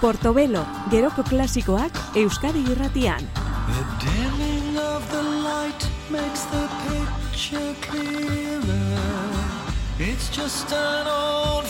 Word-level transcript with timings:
Portobelo, 0.00 0.64
geroko 0.90 1.24
klasikoak 1.26 1.90
Euskadi 2.14 2.62
irratian. 2.70 3.24
The 3.66 3.82
dimming 4.04 4.78
of 4.78 5.02
the 5.10 5.22
light 5.22 5.82
makes 6.08 6.44
the 6.52 6.68
picture 6.86 7.74
clearer. 7.82 8.58
It's 9.98 10.28
just 10.30 10.72
an 10.72 11.06
old 11.08 11.66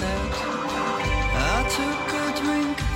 I 0.00 1.64
took 1.74 2.14
a 2.14 2.40
drink. 2.40 2.87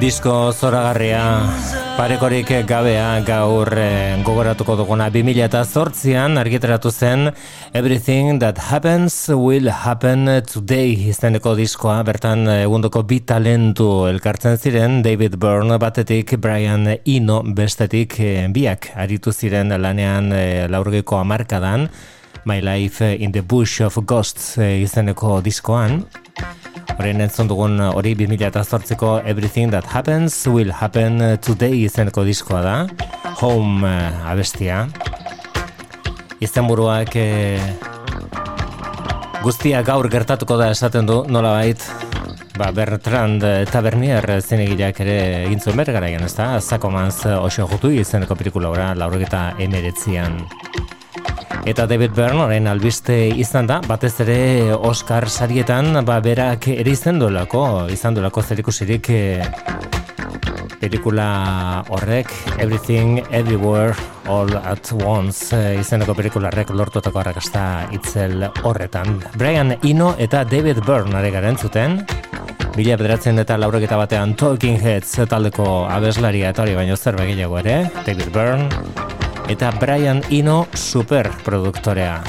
disko 0.00 0.32
zoragarria 0.56 1.22
parekorik 1.98 2.48
gabea 2.64 3.20
gaur 3.26 3.68
eh, 3.76 4.16
gogoratuko 4.24 4.78
duguna. 4.78 5.10
2000 5.12 5.44
eta 5.44 5.60
zortzian 5.64 6.38
argitaratu 6.40 6.90
zen 6.90 7.28
Everything 7.76 8.38
That 8.40 8.58
Happens 8.70 9.28
Will 9.28 9.68
Happen 9.68 10.24
Today 10.48 10.94
izeneko 11.12 11.52
diskoa. 11.58 11.98
Bertan 12.08 12.46
eh, 12.48 12.62
egundoko 12.64 13.02
bi 13.04 13.20
talentu 13.20 14.06
elkartzen 14.08 14.56
ziren. 14.56 15.02
David 15.04 15.36
Byrne 15.36 15.76
batetik 15.82 16.32
Brian 16.40 16.88
Eno 17.04 17.42
bestetik 17.44 18.16
eh, 18.24 18.48
biak 18.48 18.94
aritu 18.96 19.36
ziren 19.36 19.76
lanean 19.76 20.32
eh, 20.32 20.64
laurgeko 20.72 21.20
amarkadan 21.20 21.90
My 22.44 22.60
Life 22.60 23.04
in 23.04 23.32
the 23.32 23.42
Bush 23.42 23.80
of 23.80 23.98
Ghosts 24.06 24.56
eh, 24.58 24.80
izeneko 24.80 25.40
diskoan. 25.44 26.04
Horren 27.00 27.22
entzun 27.24 27.48
dugun 27.48 27.78
hori 27.80 28.12
2008ko 28.18 29.22
Everything 29.24 29.70
That 29.72 29.86
Happens 29.88 30.34
Will 30.46 30.72
Happen 30.72 31.16
Today 31.40 31.84
izeneko 31.86 32.24
diskoa 32.26 32.60
da. 32.64 32.74
Home 33.40 33.86
uh, 33.88 34.28
abestia. 34.28 34.82
Izen 36.44 36.68
buruak 36.68 37.16
eh, 37.20 37.60
guztia 39.44 39.80
gaur 39.84 40.08
gertatuko 40.12 40.56
da 40.60 40.70
esaten 40.72 41.08
du 41.08 41.22
nola 41.28 41.54
bait 41.58 41.84
ba, 42.60 42.70
Bertrand 42.76 43.44
Tavernier 43.72 44.26
zinegileak 44.40 45.00
ere 45.04 45.18
egin 45.46 45.60
zuen 45.60 45.80
bergaraian 45.80 46.24
ez 46.24 46.34
da 46.36 46.52
Zakomaz 46.60 47.24
oso 47.38 47.68
jutu 47.70 47.92
izeneko 47.96 48.36
pelikula 48.36 48.72
ora 48.72 48.90
laurogeta 48.96 49.50
emeretzian 49.58 50.42
Eta 51.68 51.86
David 51.86 52.14
Byrne 52.16 52.40
orain 52.46 52.66
albiste 52.70 53.14
izan 53.36 53.66
da, 53.68 53.80
batez 53.84 54.14
ere 54.24 54.72
Oscar 54.72 55.28
sarietan, 55.28 55.92
ba, 56.08 56.16
berak 56.24 56.70
ere 56.72 56.94
izan 56.94 57.20
duelako, 57.20 57.86
izan 57.92 58.16
duelako 58.16 58.42
zerikusirik 58.42 59.10
e, 59.12 59.20
pelikula 60.80 61.84
horrek, 61.92 62.32
Everything, 62.58 63.20
Everywhere, 63.30 63.92
All 64.26 64.56
at 64.56 64.92
Once, 65.04 65.52
e, 65.52 65.76
izeneko 65.82 66.16
pelikularrek 66.16 66.72
lortutako 66.72 67.20
arrakasta 67.20 67.66
itzel 67.92 68.48
horretan. 68.64 69.20
Brian 69.36 69.76
Eno 69.84 70.14
eta 70.18 70.46
David 70.48 70.80
Byrne 70.86 71.20
are 71.20 71.30
garen 71.30 71.60
zuten, 71.60 72.00
Mila 72.78 72.94
bederatzen 72.96 73.42
eta 73.42 73.56
laurek 73.58 73.90
batean 73.90 74.36
Talking 74.38 74.78
Heads 74.80 75.26
taldeko 75.28 75.88
abeslaria 75.90 76.54
eta 76.54 76.62
hori 76.62 76.78
baino 76.78 76.96
zer 76.96 77.18
begilago 77.18 77.58
ere, 77.58 77.82
David 78.06 78.30
Byrne, 78.32 79.19
eta 79.50 79.72
Brian 79.80 80.22
Eno 80.30 80.68
superproduktorea. 80.74 82.22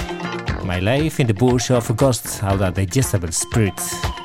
My 0.64 0.82
Life 0.82 1.22
in 1.22 1.28
the 1.28 1.34
Bush 1.34 1.70
of 1.72 1.92
Ghosts, 1.96 2.40
hau 2.42 2.58
da 2.58 2.72
The 2.72 2.88
Jezebel 2.96 3.32
Spirit. 3.32 4.21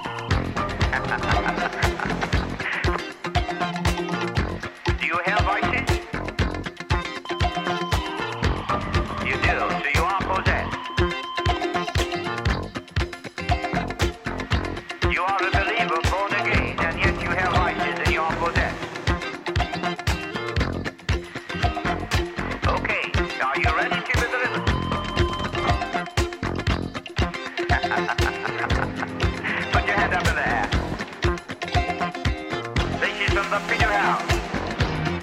Figure 33.69 33.93
out. 33.93 34.23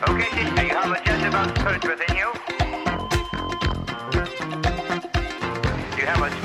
Okay, 0.09 0.29
sister, 0.35 0.63
you 0.63 0.75
have 0.75 0.91
a 0.91 1.01
just 1.05 1.25
about 1.25 1.57
spirit 1.57 1.83
within 1.87 2.15
you. 2.17 2.29
You 5.97 6.05
have 6.05 6.21
a 6.21 6.42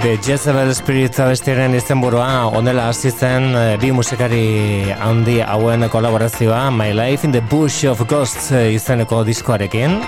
Jezebel 0.00 0.70
Spirit 0.72 1.18
abestiaren 1.20 1.74
izenburua 1.76 2.46
onela 2.56 2.86
hasi 2.88 3.10
zen 3.10 3.50
eh, 3.52 3.76
bi 3.80 3.90
musikari 3.92 4.88
handi 4.96 5.40
hauen 5.44 5.84
kolaborazioa 5.92 6.70
My 6.72 6.94
Life 6.96 7.26
in 7.26 7.32
the 7.32 7.42
Bush 7.50 7.84
of 7.84 8.00
Ghosts 8.08 8.50
eh, 8.56 8.72
izeneko 8.72 9.20
diskoarekin. 9.28 9.98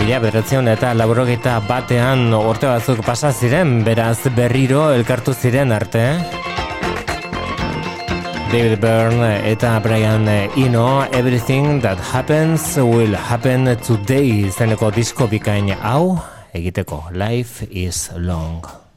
Mila 0.00 0.18
bederatzen 0.24 0.66
eta 0.72 0.90
laburogeita 0.98 1.60
batean 1.68 2.32
orte 2.34 2.66
batzuk 2.66 3.04
pasa 3.06 3.30
ziren, 3.30 3.84
beraz 3.86 4.26
berriro 4.34 4.88
elkartu 4.90 5.34
ziren 5.34 5.70
arte. 5.72 6.02
David 8.50 8.80
Byrne 8.82 9.36
eta 9.52 9.76
Brian 9.84 10.26
Eno, 10.26 11.04
Everything 11.12 11.78
That 11.82 12.02
Happens 12.10 12.74
Will 12.78 13.14
Happen 13.14 13.70
Today 13.86 14.48
izeneko 14.48 14.90
disko 14.90 15.30
bikain 15.30 15.70
hau, 15.78 16.18
egiteko. 16.52 17.04
Life 17.12 17.66
is 17.70 18.10
long 18.16 18.87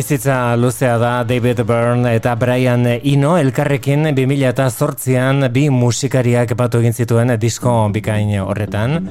Bizitza 0.00 0.56
luzea 0.56 0.94
da 0.96 1.24
David 1.28 1.60
Byrne 1.68 2.14
eta 2.16 2.32
Brian 2.40 2.86
Ino 3.04 3.34
elkarrekin 3.36 4.06
2000 4.16 4.46
eta 4.48 4.68
zortzian 4.70 5.44
bi 5.52 5.66
musikariak 5.68 6.54
batu 6.56 6.80
egin 6.80 6.96
zituen 6.96 7.34
disko 7.36 7.74
bikain 7.92 8.32
horretan. 8.40 9.10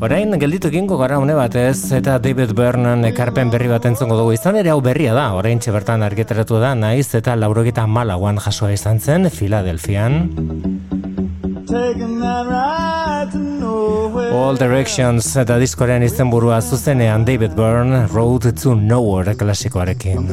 Orain 0.00 0.32
gelditu 0.40 0.72
egingo 0.72 0.96
gara 0.96 1.18
une 1.20 1.36
batez 1.36 1.92
eta 1.92 2.16
David 2.24 2.56
Byrne 2.56 2.96
ekarpen 3.10 3.52
berri 3.52 3.68
bat 3.68 3.84
entzongo 3.84 4.16
dugu 4.16 4.32
izan 4.32 4.56
ere 4.56 4.72
hau 4.72 4.80
berria 4.80 5.12
da. 5.12 5.34
Orain 5.36 5.60
bertan 5.60 6.02
argitaratu 6.02 6.56
da 6.56 6.72
naiz 6.74 7.12
eta 7.14 7.36
laurogeta 7.36 7.86
malauan 7.86 8.40
jasoa 8.40 8.72
izan 8.72 9.04
zen 9.04 9.28
Filadelfian. 9.28 10.97
All 14.32 14.56
Directions 14.56 15.26
eta 15.36 15.58
diskoren 15.60 16.02
izenburua 16.06 16.60
zuzenean 16.62 17.26
David 17.28 17.52
Byrne 17.58 18.06
Road 18.14 18.48
to 18.62 18.74
Nowhere 18.74 19.34
klasikoarekin. 19.36 20.28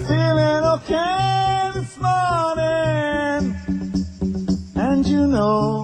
And 4.75 5.05
you 5.07 5.27
know 5.27 5.74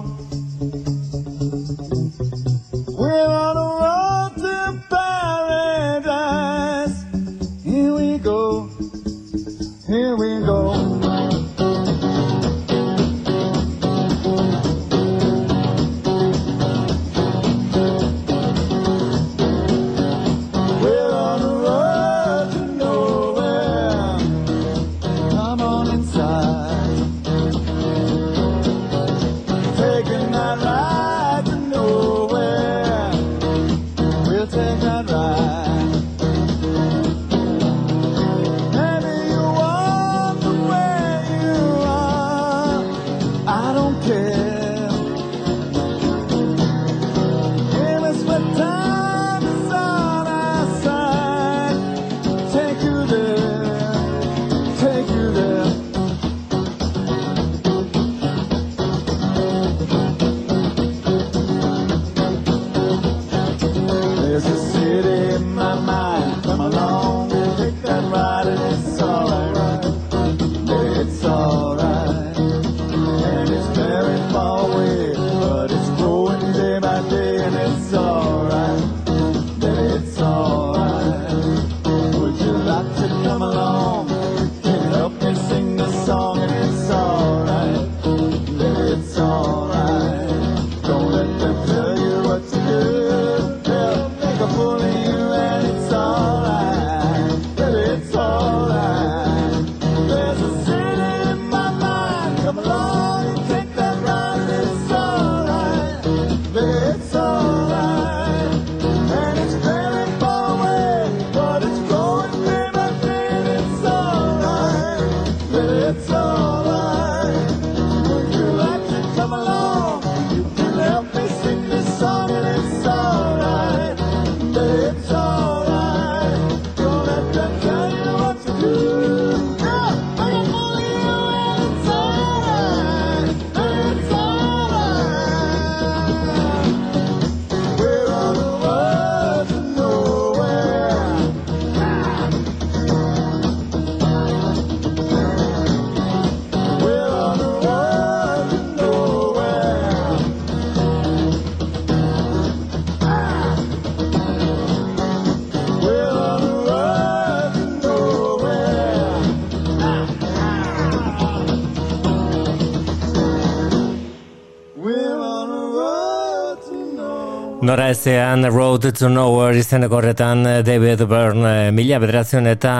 Nora 167.72 167.88
ezean 167.88 168.44
Road 168.52 168.90
to 168.98 169.08
Nowhere 169.08 169.56
izeneko 169.56 169.96
horretan 169.96 170.42
David 170.60 171.06
Byrne 171.08 171.46
eh, 171.48 171.70
mila 171.72 171.96
bederazion 172.02 172.44
eta 172.50 172.72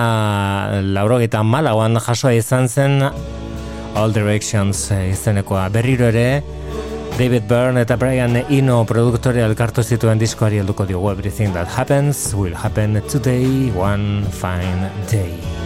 laurogeita 0.85 1.41
malauan 1.41 1.97
jasoa 1.97 2.35
izan 2.37 2.69
zen 2.69 3.01
All 3.01 4.13
Directions 4.13 4.83
eh, 4.93 5.15
izenekoa. 5.15 5.71
Berriro 5.73 6.11
ere 6.13 6.43
David 7.17 7.49
Byrne 7.49 7.87
eta 7.87 7.97
Brian 7.97 8.37
Eno 8.43 8.83
produktore 8.85 9.41
alkartu 9.47 9.81
zituen 9.81 10.21
diskoari 10.21 10.61
helduko 10.61 10.85
diogu 10.85 11.09
Everything 11.15 11.57
That 11.57 11.73
Happens 11.73 12.35
Will 12.37 12.53
Happen 12.53 13.01
Today 13.09 13.73
One 13.73 14.29
Fine 14.29 14.93
Day 15.09 15.62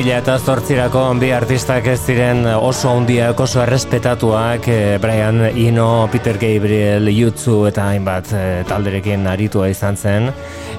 2000 0.00 0.16
eta 0.16 0.34
zortzirako 0.40 1.00
bi 1.20 1.28
artistak 1.36 1.84
ez 1.92 1.98
ziren 2.08 2.46
oso 2.48 2.88
handiak, 2.88 3.36
oso 3.44 3.60
errespetatuak, 3.60 4.68
eh, 4.72 4.96
Brian 5.02 5.42
Eno, 5.50 6.08
Peter 6.10 6.38
Gabriel, 6.40 7.10
Jutsu 7.12 7.66
eta 7.68 7.90
hainbat 7.90 8.32
eh, 8.32 8.62
talderekin 8.64 9.26
aritua 9.28 9.68
izan 9.68 10.00
zen. 10.00 10.30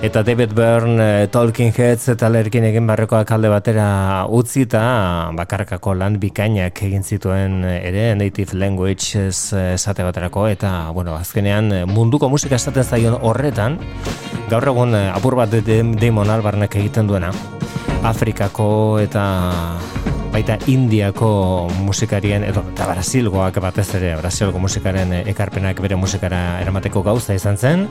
Eta 0.01 0.23
David 0.25 0.55
Byrne, 0.57 1.05
eh, 1.05 1.27
Talking 1.29 1.69
Heads 1.69 2.09
eta 2.15 2.29
lerkin 2.33 2.65
egin 2.65 2.89
barrekoak 2.89 3.29
alde 3.29 3.53
batera 3.53 4.25
utzi 4.25 4.65
eta 4.65 5.29
bakarkako 5.37 5.93
lan 6.01 6.17
bikainak 6.17 6.81
egin 6.81 7.03
zituen 7.03 7.63
ere, 7.63 8.15
native 8.15 8.57
language 8.57 9.27
esate 9.29 10.01
baterako, 10.01 10.47
eta 10.47 10.89
bueno, 10.97 11.13
azkenean 11.13 11.85
munduko 11.85 12.29
musika 12.29 12.57
esaten 12.57 12.83
zaion 12.83 13.21
horretan, 13.21 13.77
gaur 14.49 14.73
egun 14.73 14.95
apur 14.95 15.37
bat 15.37 15.53
Damon 15.61 16.39
Albarnek 16.39 16.81
egiten 16.81 17.05
duena. 17.05 17.60
Afrikako 18.03 18.99
eta 19.01 19.23
baita 20.31 20.57
Indiako 20.71 21.69
musikarien 21.83 22.43
edo 22.47 22.63
eta 22.71 22.87
Brasilgoak 22.89 23.59
batez 23.61 23.87
ere 23.99 24.15
Brasilgo 24.17 24.61
musikaren 24.63 25.13
ekarpenak 25.21 25.81
bere 25.83 25.99
musikara 25.99 26.61
eramateko 26.63 27.03
gauza 27.05 27.35
izan 27.37 27.57
zen 27.57 27.87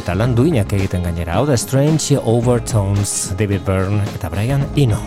eta 0.00 0.16
lan 0.16 0.34
duinak 0.34 0.72
egiten 0.72 1.06
gainera. 1.06 1.38
Hau 1.38 1.46
da 1.46 1.56
Strange 1.56 2.18
Overtones 2.24 3.36
David 3.38 3.64
Byrne 3.68 4.04
eta 4.16 4.32
Brian 4.32 4.66
Eno 4.76 5.00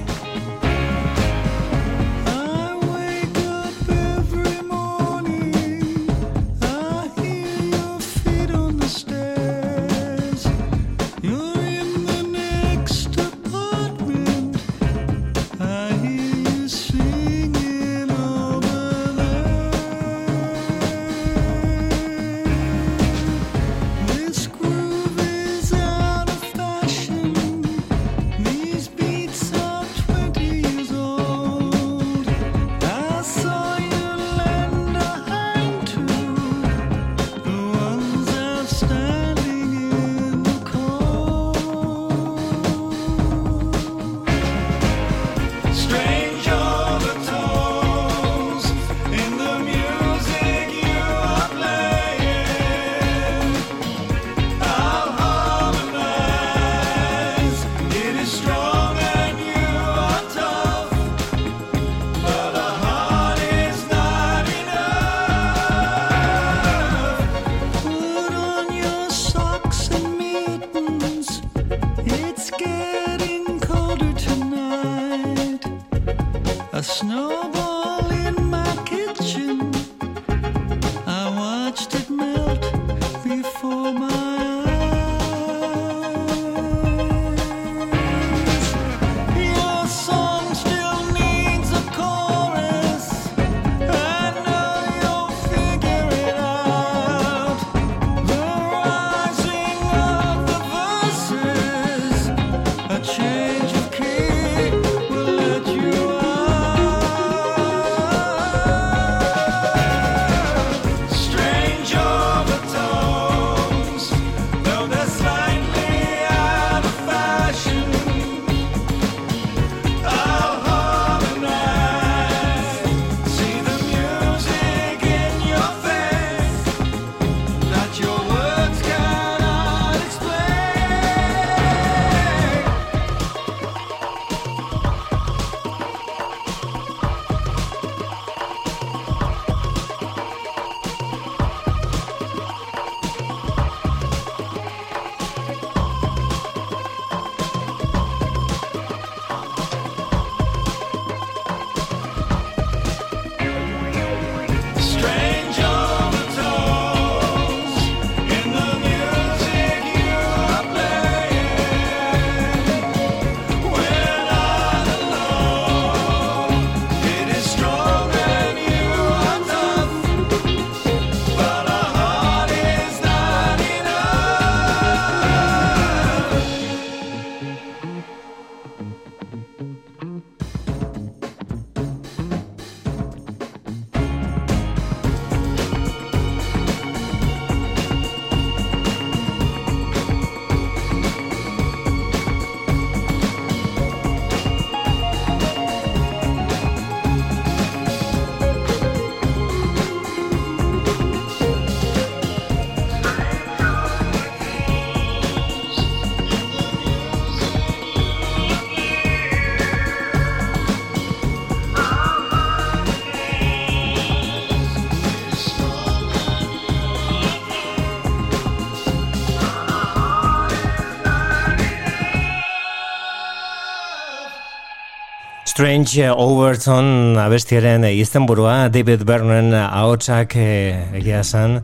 Strange 225.70 226.10
Overton 226.10 227.14
abestiaren 227.22 227.84
izenburua 227.94 228.72
David 228.74 229.04
Byrnen 229.06 229.52
ahotsak 229.54 230.34
eh, 230.42 230.80
egia 230.98 231.20
esan 231.22 231.60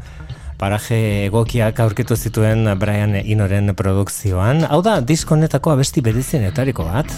paraje 0.61 0.99
egokiak 1.23 1.81
aurkitu 1.81 2.13
zituen 2.13 2.69
Brian 2.77 3.15
Inoren 3.17 3.73
produkzioan. 3.73 4.61
Hau 4.69 4.83
da, 4.85 4.99
diskonetako 5.01 5.73
abesti 5.73 6.05
etariko 6.05 6.85
bat. 6.85 7.09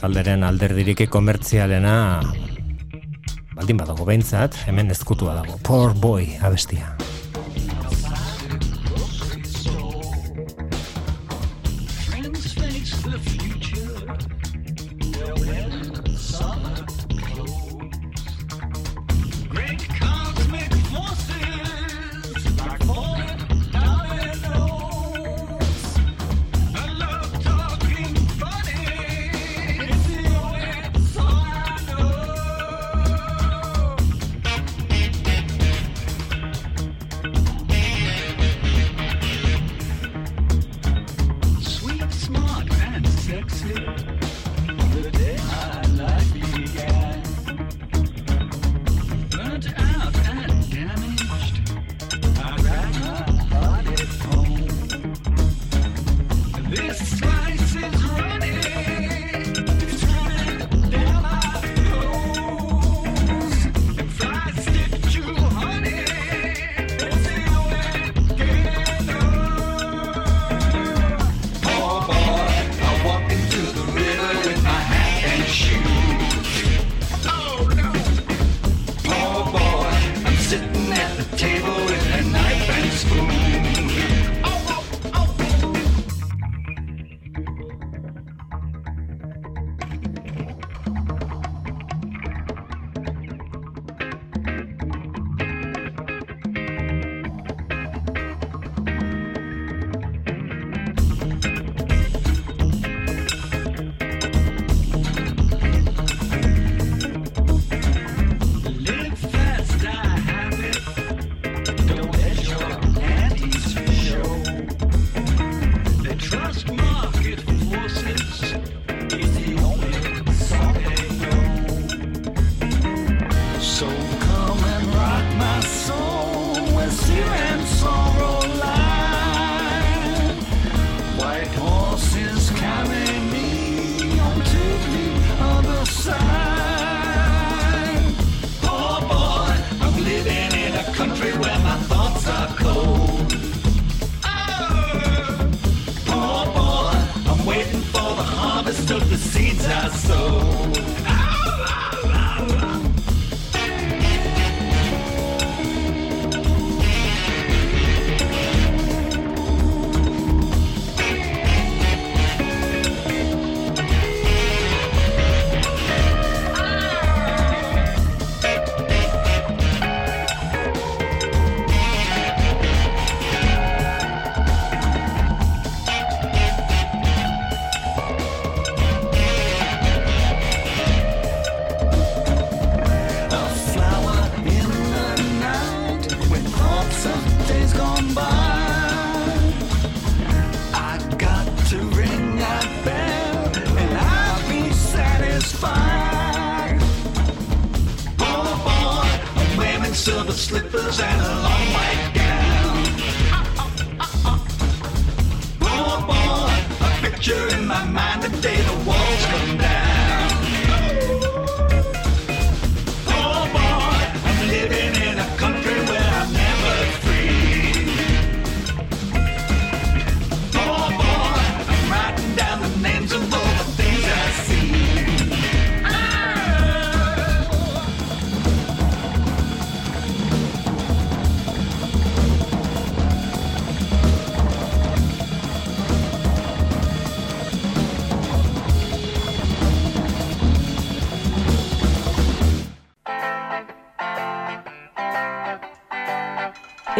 Talderen 0.00 0.42
alderdirik 0.42 1.08
komertzialena 1.08 2.22
baldin 3.54 3.76
badago 3.78 4.04
behintzat, 4.04 4.66
hemen 4.66 4.90
ezkutua 4.90 5.38
dago. 5.44 5.60
Poor 5.62 5.94
Boy 5.94 6.38
abestia. 6.42 6.96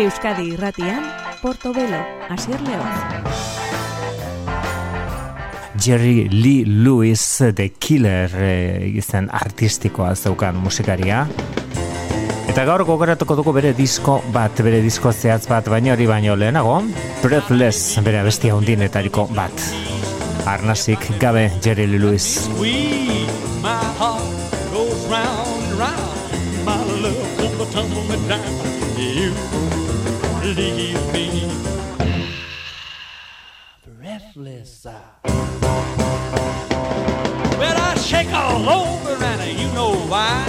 Euskadi 0.02 0.48
Irratian, 0.50 1.04
Portobelo, 1.40 2.00
Asier 2.28 2.60
León. 2.62 2.82
Jerry 5.78 6.28
Lee 6.28 6.64
Lewis 6.66 7.38
The 7.54 7.68
Killer 7.78 8.30
e, 8.34 8.88
izen 8.98 9.28
artistikoa 9.30 10.16
zeukan 10.16 10.58
musikaria. 10.58 11.22
Eta 12.50 12.64
gaur 12.66 12.82
gogoratuko 12.82 13.38
dugu 13.38 13.54
bere 13.54 13.70
disko 13.78 14.18
bat, 14.34 14.58
bere 14.58 14.82
disko 14.82 15.14
zehatz 15.14 15.46
bat, 15.46 15.70
baina 15.70 15.94
hori 15.94 16.10
baino 16.10 16.34
lehenago, 16.34 16.80
Breathless 17.22 18.02
bere 18.02 18.24
bestia 18.26 18.58
hundinetariko 18.58 19.28
bat. 19.38 19.68
Arnasik 20.50 21.12
gabe 21.22 21.46
Jerry 21.62 21.86
Lee 21.86 22.02
Lewis. 22.02 23.21
Breathless. 34.62 34.84
Well, 37.58 37.76
I 37.80 37.94
shake 37.96 38.32
all 38.32 38.68
over, 38.68 39.24
and 39.24 39.58
you 39.58 39.66
know 39.72 39.94
why. 40.08 40.46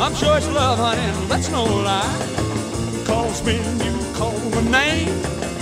I'm 0.00 0.14
sure 0.14 0.36
it's 0.36 0.48
love, 0.48 0.78
honey, 0.78 1.26
that's 1.28 1.50
no 1.50 1.64
lie. 1.64 3.04
Cause 3.06 3.42
when 3.42 3.80
you 3.80 3.92
call 4.14 4.38
my 4.50 4.62
name, 4.70 5.08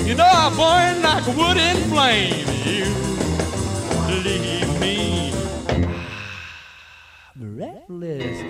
you 0.05 0.15
know 0.15 0.27
I 0.27 0.51
burn 0.51 1.03
like 1.03 1.27
wood 1.37 1.57
in 1.57 1.77
flame. 1.91 2.47
You 2.65 2.87
leave 4.23 4.81
me 4.81 5.33
breathless. 7.37 8.43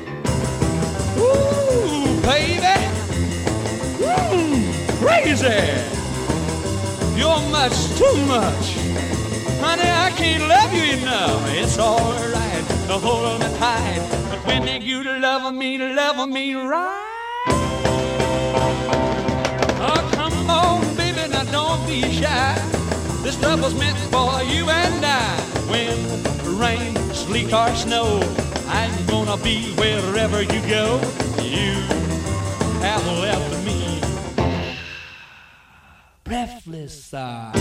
Ooh, 1.18 2.20
baby 2.22 2.76
ooh, 4.02 4.72
crazy. 5.00 5.96
You're 7.16 7.40
much 7.50 7.76
too 7.96 8.16
much. 8.26 8.85
Can't 10.26 10.48
love 10.48 10.72
you 10.74 10.98
enough. 10.98 11.54
It's 11.54 11.78
alright 11.78 12.66
to 12.88 12.94
hold 12.98 13.38
me 13.38 13.46
tight. 13.58 14.02
But 14.28 14.44
when 14.44 14.82
you 14.82 15.04
love 15.20 15.54
me, 15.54 15.78
love 15.78 16.28
me 16.28 16.54
right. 16.54 17.44
Oh, 19.88 20.10
come 20.14 20.50
on, 20.50 20.96
baby, 20.96 21.28
now 21.30 21.44
don't 21.44 21.86
be 21.86 22.00
shy. 22.10 22.54
This 23.22 23.40
love 23.40 23.62
was 23.62 23.74
meant 23.78 23.96
for 24.10 24.42
you 24.42 24.68
and 24.68 25.06
I. 25.06 25.36
When 25.70 25.96
rain, 26.58 26.96
sleet, 27.14 27.52
or 27.52 27.72
snow, 27.76 28.20
I'm 28.66 29.06
gonna 29.06 29.36
be 29.36 29.70
wherever 29.78 30.42
you 30.42 30.60
go. 30.68 30.98
You 31.40 31.72
have 32.82 33.06
left 33.24 33.64
me 33.64 34.00
breathless. 36.24 37.14
Uh. 37.14 37.52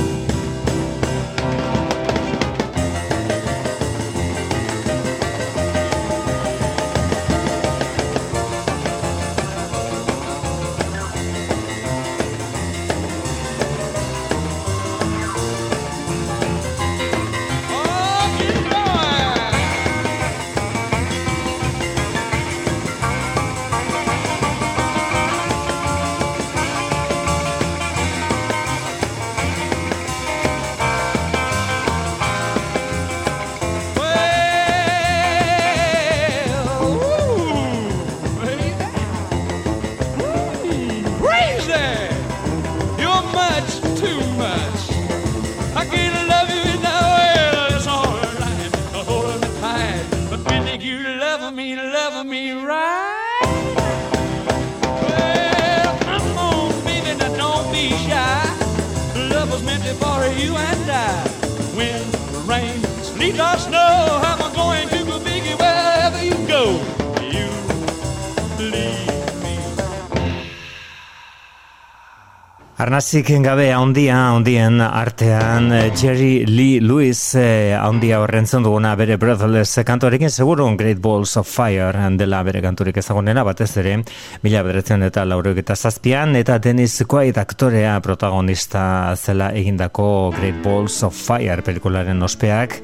Arnazik 72.95 73.27
gabe 73.43 73.73
haundia, 73.75 74.29
haundien 74.29 74.79
artean 74.79 75.65
Jerry 75.99 76.45
Lee 76.47 76.79
Lewis 76.79 77.35
haundia 77.35 78.21
horren 78.23 78.45
duguna 78.63 78.93
bere 78.95 79.17
Breathless 79.17 79.83
kantuarekin 79.83 80.29
seguru 80.31 80.69
Great 80.77 81.01
Balls 81.01 81.35
of 81.35 81.45
Fire 81.45 81.91
dela 82.15 82.41
bere 82.43 82.61
kanturik 82.61 82.95
ezagunena 82.95 83.43
batez 83.43 83.75
ere 83.83 83.97
mila 84.43 84.63
bedretzen 84.63 85.03
eta 85.03 85.25
lauroik 85.25 85.57
eta 85.57 85.75
zazpian 85.75 86.37
eta 86.37 86.57
Dennis 86.57 87.03
Quaid 87.05 87.37
aktorea 87.37 87.99
protagonista 87.99 89.13
zela 89.17 89.51
egindako 89.51 90.31
Great 90.39 90.63
Balls 90.63 91.03
of 91.03 91.13
Fire 91.13 91.61
pelikularen 91.63 92.23
ospeak. 92.23 92.79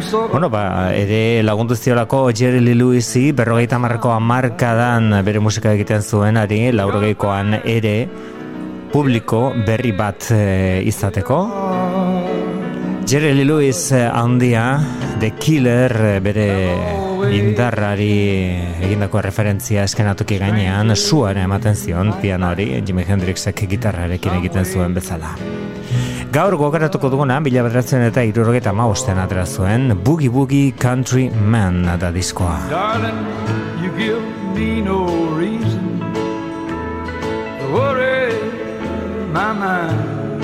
So... 0.00 0.28
bueno, 0.28 0.48
ba, 0.48 0.94
ere 0.96 1.42
lagundu 1.42 1.76
ziolako 1.76 2.30
Jerry 2.32 2.60
Lee 2.60 2.74
Lewisi 2.74 3.32
berrogeita 3.32 3.78
marrako 3.78 4.12
amarkadan 4.12 5.24
bere 5.24 5.40
musika 5.40 5.72
egiten 5.72 6.00
zuenari 6.00 6.72
laurogeikoan 6.72 7.60
ere 7.64 8.08
publiko 8.92 9.52
berri 9.66 9.92
bat 9.96 10.30
e, 10.30 10.82
izateko. 10.84 11.38
Jerry 13.06 13.44
Lewis 13.44 13.90
eh, 13.92 14.06
handia, 14.06 14.80
The 15.18 15.32
Killer, 15.38 15.92
eh, 15.92 16.20
bere 16.20 16.46
indarrari 17.34 18.12
egindako 18.86 19.20
referentzia 19.24 19.82
eskenatuki 19.88 20.38
gainean, 20.40 20.94
suaren 20.96 21.42
ematen 21.44 21.76
zion 21.76 22.12
pianoari, 22.22 22.68
Jimi 22.86 23.04
Hendrixek 23.08 23.64
gitarrarekin 23.70 24.38
egiten 24.38 24.64
zuen 24.64 24.94
bezala. 24.94 25.34
Gaur 26.32 26.56
gogaratuko 26.56 27.10
duguna, 27.12 27.40
bila 27.44 27.66
bedratzen 27.66 28.06
eta 28.06 28.24
irurogeta 28.24 28.72
mausten 28.72 29.18
atera 29.20 29.44
zuen, 29.46 29.92
Boogie 30.04 30.30
Boogie 30.32 30.72
Country 30.78 31.28
Man 31.28 31.84
da 32.00 32.12
diskoa. 32.14 32.56
My 39.32 39.52
mind. 39.52 40.42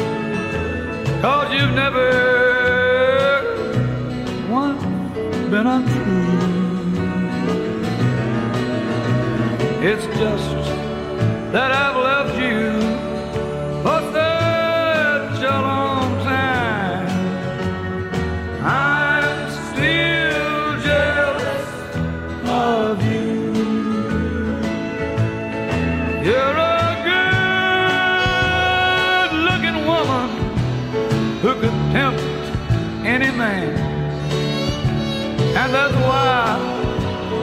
Cause 1.20 1.53
you've 1.53 1.74
never 1.74 2.09
once 4.48 4.83
been 5.51 5.66
untrue. 5.66 6.29
It's 9.83 10.07
just 10.18 10.55
that 11.53 11.70
I've 11.70 11.96
loved 11.96 12.38
you 12.40 12.88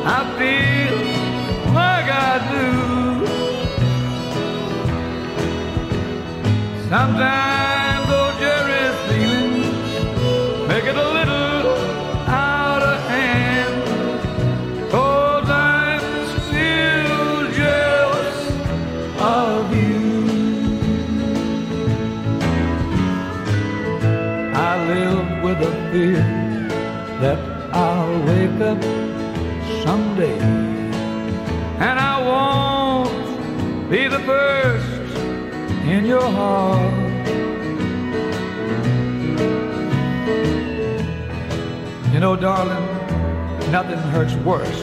I 0.07 0.21
feel 0.37 0.97
like 1.73 2.07
I 2.27 2.33
do. 2.53 2.69
Sometimes 6.89 8.07
old 8.17 8.35
Jerry's 8.39 8.97
feelings 9.07 9.65
make 10.67 10.85
it 10.85 10.95
a 10.95 11.09
little 11.17 11.73
out 12.29 12.83
of 12.83 12.99
hand. 13.09 14.91
Cause 14.91 15.49
I'm 15.49 16.01
still 16.45 17.51
jealous 17.59 18.39
of 19.19 19.75
you. 19.75 20.03
I 24.53 24.71
live 24.87 25.27
with 25.43 25.59
a 25.61 25.73
fear 25.91 26.23
that 27.21 27.39
I'll 27.73 28.21
wake 28.27 28.61
up 28.61 29.14
someday 29.83 30.39
and 31.79 31.99
I 31.99 32.15
won't 32.29 33.89
be 33.89 34.07
the 34.07 34.19
first 34.19 35.17
in 35.85 36.05
your 36.05 36.21
heart. 36.21 36.93
You 42.13 42.19
know, 42.19 42.35
darling, 42.35 42.85
nothing 43.71 43.99
hurts 44.13 44.35
worse 44.35 44.81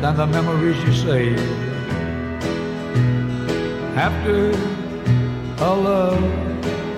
than 0.00 0.16
the 0.16 0.26
memories 0.26 0.76
you 0.84 0.92
save 0.92 1.40
after 3.96 4.50
a 5.64 5.74
love 5.74 6.22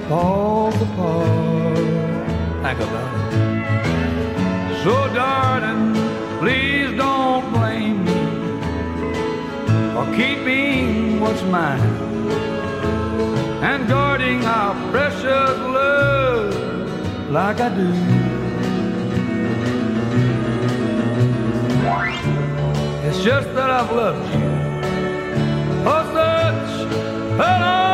falls 0.09 0.74
apart. 0.83 1.78
Think 2.62 2.81
about 2.81 3.11
it. 3.16 4.83
So, 4.85 4.95
darling, 5.14 5.95
please 6.41 6.70
for 10.01 10.16
keeping 10.16 11.20
what's 11.20 11.42
mine 11.42 11.80
and 13.62 13.86
guarding 13.86 14.42
our 14.46 14.74
precious 14.90 15.59
love 15.76 16.55
like 17.30 17.61
I 17.61 17.68
do. 17.80 17.90
It's 23.07 23.22
just 23.22 23.53
that 23.55 23.70
I've 23.70 23.92
loved 23.92 24.26
you 24.34 24.51
for 25.84 26.01
such 26.14 26.72
a 27.38 27.61
long 27.61 27.89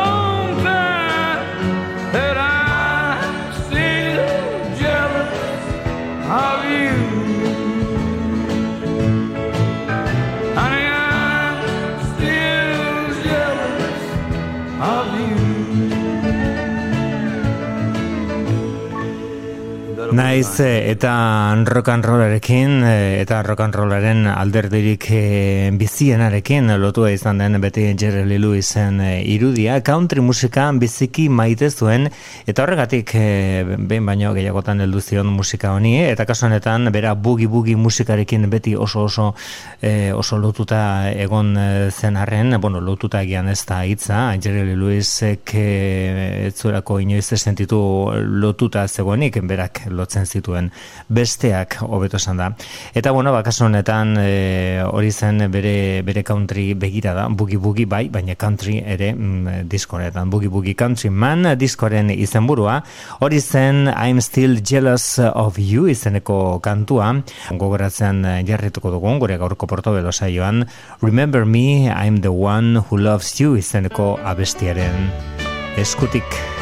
Naiz 20.17 20.59
eh, 20.61 20.89
eta 20.89 21.53
rock 21.67 21.89
and 21.89 22.03
rollarekin 22.03 22.81
eh, 22.83 23.21
eta 23.21 23.43
rock 23.43 23.59
and 23.61 23.75
rollaren 23.75 24.25
alderdirik 24.25 25.03
eh, 25.13 25.69
bizienarekin 25.77 26.71
lotua 26.81 27.11
izan 27.13 27.37
den 27.37 27.59
beti 27.61 27.83
Jerry 27.93 28.23
Lee 28.25 28.39
Lewisen 28.41 28.97
irudia. 29.01 29.75
Country 29.85 30.23
musika 30.25 30.71
biziki 30.73 31.27
maite 31.29 31.69
zuen 31.69 32.09
eta 32.47 32.63
horregatik 32.63 33.13
behin 33.13 34.09
baino 34.09 34.31
gehiagotan 34.33 34.81
heldu 34.81 35.03
zion 35.05 35.29
musika 35.35 35.75
honi 35.75 35.99
eta 36.07 36.25
kasu 36.25 36.47
honetan 36.47 36.89
bera 36.95 37.13
bugi 37.13 37.45
bugi 37.45 37.75
musikarekin 37.75 38.49
beti 38.49 38.73
oso 38.75 39.03
oso 39.05 39.27
oso 40.17 40.41
lotuta 40.41 41.11
egon 41.11 41.53
zen 41.91 42.17
arren. 42.17 42.57
Bueno 42.59 42.81
lotuta 42.81 43.21
egian 43.21 43.53
ez 43.53 43.59
da 43.69 43.83
hitza. 43.85 44.33
Jerry 44.41 44.65
Lee 44.71 44.81
Lewisek 44.81 45.53
etzurako 45.53 46.99
inoiz 47.05 47.27
sentitu 47.37 47.79
lotuta 48.25 48.87
zegoenik 48.87 49.43
berak 49.45 49.85
lotzen 50.07 50.25
zituen 50.25 50.71
besteak 51.11 51.77
hobeto 51.83 52.17
esan 52.17 52.39
da. 52.39 52.51
Eta 52.95 53.11
bueno, 53.11 53.33
bakaso 53.35 53.65
honetan 53.67 54.15
e, 54.21 54.81
hori 54.87 55.11
zen 55.11 55.43
bere 55.51 56.01
bere 56.07 56.23
country 56.23 56.73
begira 56.73 57.13
da, 57.13 57.27
bugi 57.27 57.59
bugi 57.59 57.85
bai, 57.85 58.07
baina 58.09 58.35
country 58.35 58.79
ere 58.85 59.13
mm, 59.13 59.67
diskoretan, 59.67 60.31
bugi 60.31 60.47
bugi 60.47 60.75
country 60.75 61.11
man 61.11 61.53
diskoren 61.59 62.09
izenburua, 62.13 62.79
hori 63.19 63.41
zen 63.41 63.87
I'm 63.91 64.21
still 64.21 64.61
jealous 64.63 65.19
of 65.19 65.59
you 65.59 65.87
izeneko 65.91 66.59
kantua, 66.63 67.11
gogoratzen 67.51 68.23
jarrituko 68.47 68.91
dugun, 68.95 69.19
gure 69.19 69.37
gaurko 69.37 69.67
portobelo 69.67 70.11
saioan, 70.11 70.65
Remember 71.01 71.45
me, 71.45 71.89
I'm 71.89 72.21
the 72.21 72.31
one 72.31 72.83
who 72.87 72.97
loves 72.97 73.39
you 73.39 73.57
izeneko 73.59 74.15
abestiaren 74.23 75.11
eskutik. 75.77 76.56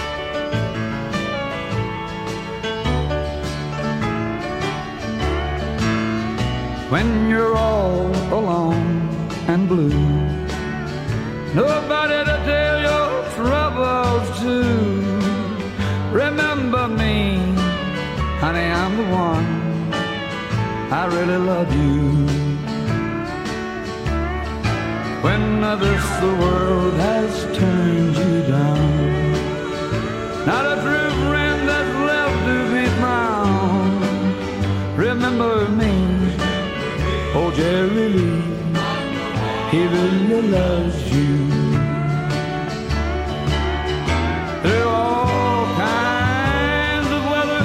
When 6.96 7.30
you're 7.30 7.58
all 7.58 8.08
alone 8.40 8.88
and 9.52 9.68
blue. 9.68 10.00
Nobody 11.64 12.20
to 12.30 12.36
tell 12.50 12.78
your 12.90 13.10
troubles 13.36 14.28
to. 14.40 14.58
Remember 16.24 16.88
me, 16.88 17.16
honey, 18.44 18.68
I'm 18.82 18.94
the 19.02 19.08
one. 19.28 19.48
I 21.00 21.04
really 21.18 21.40
love 21.52 21.70
you. 21.84 22.00
When 25.26 25.44
others 25.74 26.06
the 26.24 26.34
world 26.44 26.94
has 27.10 27.32
turned 27.60 28.16
you 28.24 28.36
down, 28.56 29.34
not 30.50 30.64
a 30.74 30.76
true 30.86 31.12
friend 31.28 31.60
that's 31.70 31.94
left 32.10 32.40
to 32.50 32.58
be 32.76 32.86
found. 33.04 33.94
Remember 34.98 35.68
me. 35.82 36.05
Jerry 37.56 38.10
Lee, 38.10 38.42
he 39.72 39.88
really 39.88 40.42
loves 40.42 41.00
you. 41.16 41.38
Through 44.62 44.90
all 44.90 45.66
kinds 45.78 47.10
of 47.18 47.22
weather, 47.32 47.64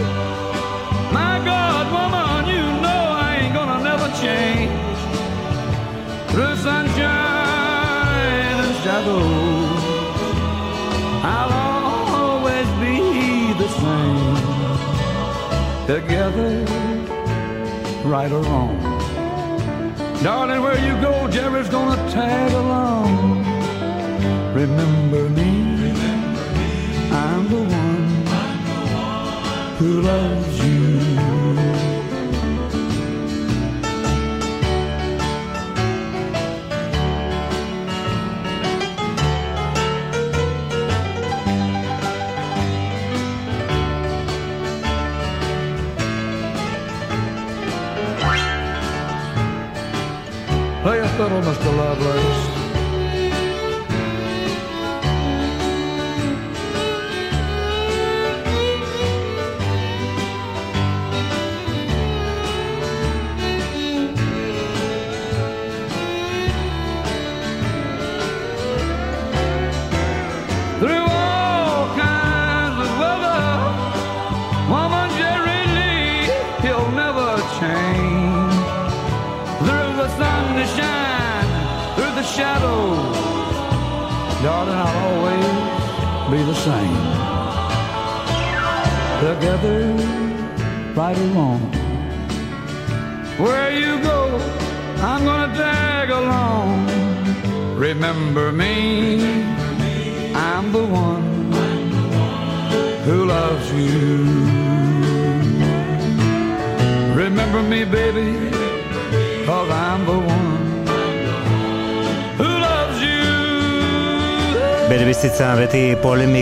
my 1.12 1.34
God, 1.44 1.84
woman, 1.96 2.54
you 2.54 2.64
know 2.84 3.02
I 3.26 3.30
ain't 3.40 3.52
gonna 3.52 3.82
never 3.82 4.08
change. 4.22 4.70
Through 6.30 6.54
sunshine 6.68 8.56
and 8.64 8.74
shadows, 8.84 9.82
I'll 11.34 11.52
always 12.22 12.68
be 12.84 12.94
the 13.62 13.68
same. 13.82 14.38
Together, 15.88 16.52
right 18.04 18.30
or 18.30 18.42
wrong. 18.42 18.89
Darling, 20.22 20.60
where 20.60 20.78
you 20.78 21.00
go, 21.00 21.28
Jerry's 21.28 21.70
gonna 21.70 21.96
tag 22.10 22.52
along. 22.52 23.42
Remember 24.52 25.30
me, 25.30 25.92
I'm 27.10 27.48
the 27.48 27.62
one 27.62 28.26
who 29.78 30.02
loves 30.02 30.64
you. 30.66 30.89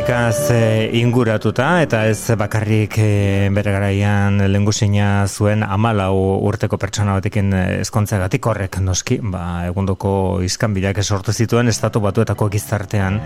Polemikaz 0.08 0.50
eh, 0.56 0.88
inguratuta 0.96 1.82
eta 1.84 2.06
ez 2.08 2.32
bakarrik 2.40 2.94
eh, 2.96 3.50
bere 3.52 3.72
garaian 3.74 4.40
lengusina 4.48 5.26
zuen 5.28 5.62
amalau 5.62 6.40
urteko 6.48 6.78
pertsona 6.80 7.18
batekin 7.18 7.52
eh, 7.52 7.80
ezkontzegatik 7.82 8.46
horrek 8.46 8.80
noski, 8.80 9.18
ba, 9.20 9.66
egundoko 9.68 10.40
iskanbilak 10.42 11.02
sortu 11.02 11.32
zituen 11.32 11.68
estatu 11.68 12.00
batuetako 12.00 12.48
gizartean. 12.48 13.20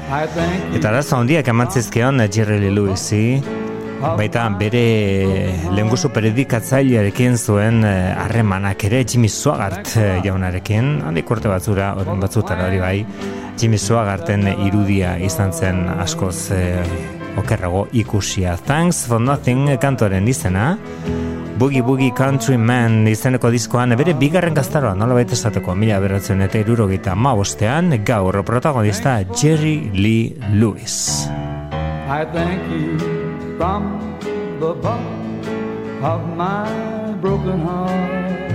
Eta 0.74 0.88
arazo 0.88 1.20
handiak 1.20 1.46
emantzizkion 1.54 2.26
Jerry 2.26 2.58
Lee 2.58 2.74
Lewisi, 2.74 3.38
baita 4.02 4.44
bere 4.58 4.82
lengusu 5.74 6.10
predikatzailearekin 6.14 7.36
zuen 7.38 7.82
eh, 7.86 8.10
harremanak 8.18 8.84
ere 8.88 9.04
Jimmy 9.06 9.30
Swaggart 9.30 9.94
eh, 9.96 10.18
jaunarekin, 10.24 10.98
handik 11.06 11.30
urte 11.30 11.50
batzura, 11.50 11.92
oren 12.00 12.20
batzutara 12.22 12.66
hori 12.68 12.82
bai, 12.82 12.96
Jimmy 13.60 13.78
Swaggarten 13.78 14.48
irudia 14.66 15.14
izan 15.22 15.52
zen 15.52 15.84
askoz 16.02 16.50
eh, 16.56 16.82
okerrago 17.38 17.86
ikusia. 17.92 18.56
Thanks 18.66 19.06
for 19.06 19.22
nothing 19.22 19.70
kantoren 19.80 20.28
izena, 20.28 20.72
Boogie 21.62 21.82
Boogie 21.86 22.10
Country 22.16 22.56
Man 22.58 23.06
izeneko 23.06 23.52
diskoan 23.54 23.94
bere 24.00 24.16
bigarren 24.18 24.56
gaztaroa 24.56 24.96
nola 24.98 25.14
baita 25.20 25.36
esateko 25.36 25.76
mila 25.78 26.00
beratzen 26.02 26.42
eta 26.42 26.58
irurogeita 26.58 27.14
ma 27.14 27.36
bostean 27.38 28.00
gaur 28.02 28.42
protagonista 28.42 29.20
Jerry 29.30 29.92
Lee 29.94 30.34
Lewis. 30.50 31.28
I 32.12 32.26
thank 32.34 32.60
you 32.72 33.21
from 33.62 34.18
the 34.58 34.74
bottom 34.74 36.04
of 36.04 36.20
my 36.36 37.12
broken 37.20 37.60
heart. 37.60 38.50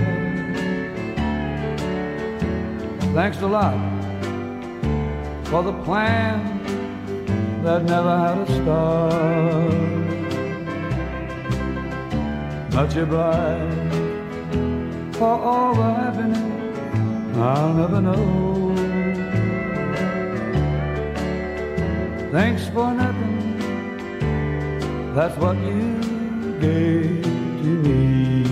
Thanks 3.14 3.40
a 3.40 3.46
lot 3.46 3.78
for 5.46 5.62
the 5.62 5.72
plan 5.86 6.36
that 7.62 7.84
never 7.84 8.14
had 8.24 8.36
a 8.36 8.46
start. 8.58 9.72
Much 12.74 12.94
obliged 12.96 13.96
for 15.16 15.34
all 15.50 15.74
the 15.74 15.90
happiness 16.02 17.38
I'll 17.38 17.72
never 17.72 18.00
know. 18.02 18.74
Thanks 22.30 22.66
for 22.68 22.92
nothing. 22.92 23.27
That's 25.18 25.36
what 25.38 25.56
you 25.56 25.98
gave 26.60 27.24
to 27.24 27.70
me. 27.86 28.44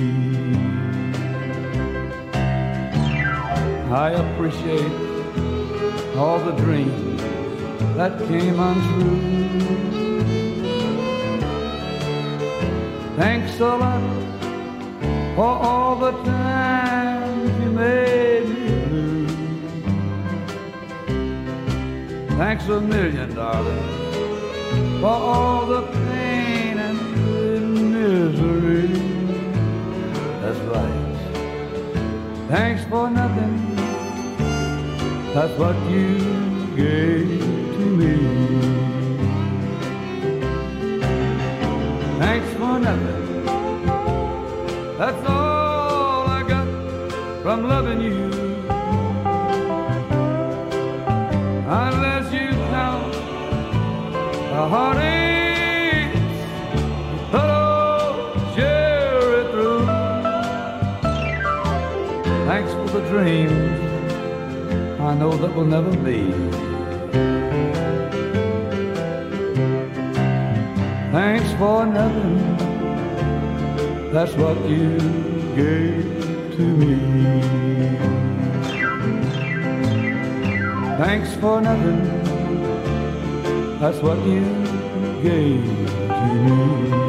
I 3.93 4.11
appreciate 4.11 4.93
all 6.17 6.41
the 6.41 6.51
dreams 6.65 7.23
that 7.95 8.19
came 8.27 8.59
untrue. 8.59 9.21
Thanks 13.15 13.61
a 13.61 13.77
lot 13.85 14.03
for 15.37 15.53
all 15.69 15.95
the 15.95 16.11
times 16.25 17.63
you 17.63 17.71
made 17.71 18.49
me 18.49 18.71
blue. 18.89 19.29
Thanks 22.37 22.67
a 22.67 22.81
million, 22.81 23.37
darling, 23.37 23.85
for 25.01 25.17
all 25.31 25.67
the 25.67 26.06
Thanks 32.49 32.85
for 32.85 33.11
nothing. 33.11 33.75
That's 35.35 35.59
what 35.59 35.75
you 35.91 36.46
be. 66.07 66.23
Thanks 71.11 71.51
for 71.59 71.85
nothing. 71.85 72.39
That's 74.13 74.35
what 74.35 74.57
you 74.71 74.99
gave 75.57 76.05
to 76.57 76.65
me. 76.81 76.97
Thanks 81.03 81.35
for 81.41 81.61
nothing. 81.61 82.03
That's 83.81 83.99
what 83.99 84.19
you 84.27 84.45
gave 85.23 85.65
to 86.09 86.35
me. 86.45 87.06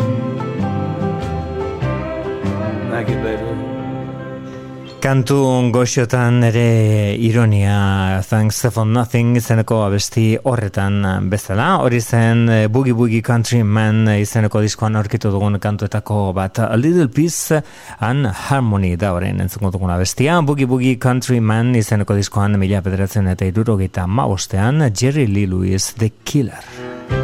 Kantu 4.98 5.36
goxotan 5.70 6.42
ere 6.48 7.14
ironia 7.22 8.18
Thanks 8.26 8.64
for 8.74 8.86
Nothing 8.86 9.36
izeneko 9.38 9.84
abesti 9.86 10.32
horretan 10.42 11.06
bezala. 11.30 11.68
Hori 11.84 12.00
zen 12.02 12.50
eh, 12.50 12.64
Boogie 12.68 12.96
Boogie 12.98 13.22
Country 13.22 13.62
Man 13.62 14.08
izeneko 14.16 14.64
diskoan 14.66 14.98
aurkitu 14.98 15.30
dugun 15.30 15.60
kantuetako 15.62 16.34
bat 16.34 16.64
A 16.66 16.74
Little 16.76 17.08
Peace 17.14 17.62
and 18.00 18.26
Harmony 18.26 18.96
da 18.98 19.14
horrein 19.14 19.38
entzuko 19.46 19.70
dugun 19.76 19.94
abestia. 19.94 20.42
Boogie 20.42 20.66
Boogie 20.66 20.98
Country 20.98 21.40
Man 21.40 21.76
izeneko 21.78 22.18
diskoan 22.18 22.58
mila 22.58 22.82
bederatzen 22.82 23.30
eta 23.30 23.46
irurogeita 23.46 24.08
maostean 24.10 24.82
Jerry 24.90 25.28
Lee 25.30 25.46
Lewis 25.46 25.94
The 25.94 26.10
Killer. 26.26 27.17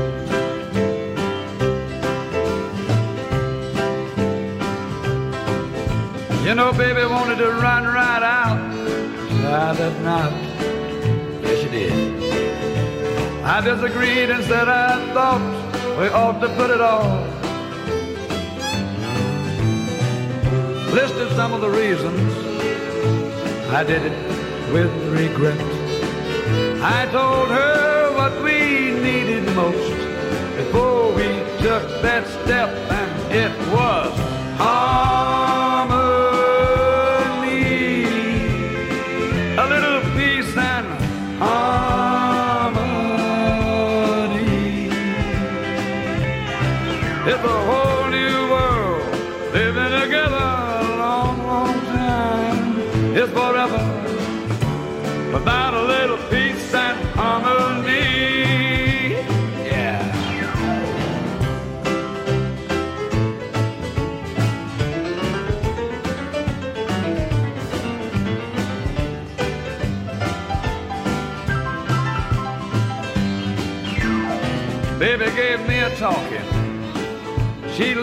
Side 9.73 9.93
that 9.93 10.01
night. 10.01 11.43
Yes, 11.43 11.63
she 11.63 11.69
did. 11.69 12.23
I 13.43 13.61
disagreed 13.61 14.29
and 14.29 14.43
said 14.45 14.67
I 14.67 15.13
thought 15.13 15.41
we 15.99 16.07
ought 16.07 16.39
to 16.39 16.49
put 16.55 16.69
it 16.69 16.81
off. 16.81 17.27
Listed 20.93 21.31
some 21.35 21.53
of 21.53 21.61
the 21.61 21.69
reasons 21.69 22.31
I 23.71 23.83
did 23.83 24.03
it 24.03 24.73
with 24.73 24.91
regret. 25.09 25.59
I 26.81 27.07
told 27.11 27.49
her 27.49 28.13
what 28.15 28.33
we 28.43 28.91
needed 28.91 29.45
most 29.55 29.97
before 30.57 31.13
we 31.13 31.27
took 31.61 31.83
that 32.01 32.27
step, 32.43 32.69
and 32.91 33.33
it 33.33 33.73
was 33.73 34.32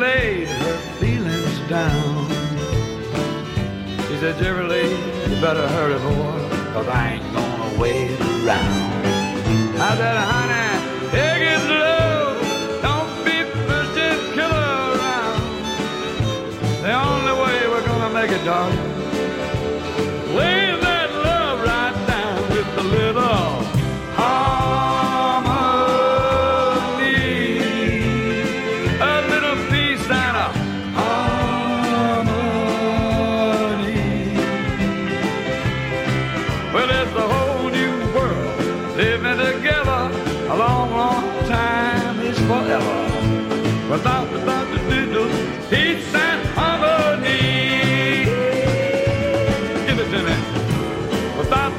laid 0.01 0.49
her 0.49 0.79
feelings 0.99 1.59
down. 1.69 2.27
She 4.09 4.17
said, 4.17 4.39
Jerry 4.39 4.89
you 5.29 5.41
better 5.43 5.69
hurry, 5.69 5.99
boy, 5.99 6.73
cause 6.73 6.89
I 6.89 7.13
ain't 7.13 7.33
gonna 7.35 7.79
wait 7.79 8.19
around. 8.19 9.05
I 9.79 9.97
said, 9.99 10.17
honey, 10.33 10.69
take 11.11 11.43
it 11.53 11.61
slow. 11.69 12.41
Don't 12.81 13.13
be 13.27 13.37
first 13.69 13.99
and 13.99 14.21
kill 14.35 14.51
around. 14.51 15.43
The 16.83 16.93
only 17.07 17.35
way 17.43 17.69
we're 17.69 17.87
gonna 17.87 18.15
make 18.15 18.31
it, 18.31 18.43
darling 18.47 18.90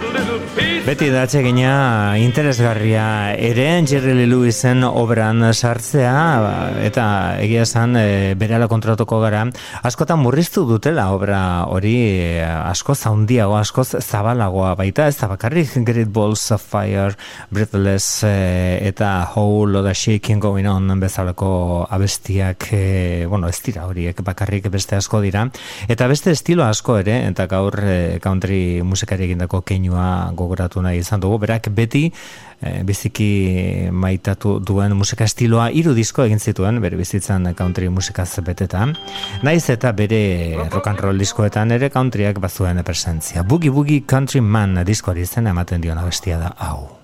blue. 0.02 0.21
Beti 0.82 1.12
da 1.12 1.26
atsegina 1.28 2.18
interesgarria 2.18 3.36
ere 3.36 3.66
Jerry 3.86 4.14
Lee 4.16 4.28
Lewisen 4.32 4.82
obran 4.88 5.44
sartzea 5.52 6.14
eta 6.88 7.06
egia 7.44 7.66
esan 7.68 7.98
e, 8.00 8.34
berela 8.40 8.70
kontratuko 8.72 9.20
gara. 9.22 9.44
Askotan 9.88 10.22
murriztu 10.24 10.64
dutela 10.70 11.10
obra 11.12 11.42
hori 11.68 11.94
e, 12.08 12.40
asko 12.44 12.96
zaundiago, 12.96 13.58
asko 13.60 13.84
zabalagoa 13.84 14.74
baita 14.80 15.10
ez 15.12 15.18
da 15.20 15.30
bakarrik 15.32 15.76
Great 15.86 16.10
Balls 16.16 16.48
of 16.56 16.64
Fire, 16.64 17.18
Breathless 17.52 18.24
e, 18.24 18.80
eta 18.88 19.12
Whole 19.36 19.76
Loda 19.76 19.94
Shaking 19.94 20.40
Going 20.40 20.70
On 20.72 20.96
bezalako 21.00 21.52
abestiak 21.90 22.70
e, 22.72 22.84
bueno, 23.28 23.52
ez 23.52 23.60
dira 23.64 23.86
horiek 23.86 24.24
bakarrik 24.24 24.72
beste 24.72 24.96
asko 24.96 25.22
dira. 25.22 25.46
Eta 25.88 26.08
beste 26.08 26.32
estilo 26.32 26.66
asko 26.66 26.98
ere 27.04 27.22
eta 27.28 27.48
gaur 27.52 27.80
e, 27.84 28.20
country 28.24 28.82
musikari 28.82 29.30
egindako 29.30 29.62
keinua 29.68 30.21
gogoratu 30.36 30.82
nahi 30.82 31.02
izan 31.02 31.22
dugu, 31.22 31.40
berak 31.42 31.70
beti 31.70 32.04
e, 32.62 32.84
biziki 32.84 33.90
maitatu 33.92 34.60
duen 34.60 34.96
musika 34.98 35.26
estiloa 35.28 35.70
hiru 35.70 35.94
disko 35.98 36.26
egin 36.28 36.40
zituen 36.40 36.82
bere 36.82 36.98
bizitzan 37.00 37.54
country 37.58 37.90
musikaz 37.90 38.30
beteta 38.46 38.88
naiz 39.44 39.70
eta 39.70 39.92
bere 39.92 40.22
rock 40.70 40.88
and 40.88 41.00
roll 41.00 41.18
diskoetan 41.18 41.72
ere 41.72 41.90
countryak 41.90 42.40
bazuen 42.40 42.84
presentzia 42.84 43.44
Boogie 43.44 43.72
Boogie 43.72 44.06
Country 44.06 44.42
Man 44.42 44.84
diskoari 44.86 45.26
zen 45.26 45.48
ematen 45.48 45.82
diona 45.82 46.06
bestia 46.06 46.40
da 46.40 46.56
hau 46.58 47.02